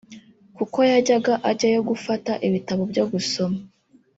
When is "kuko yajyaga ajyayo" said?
0.57-1.81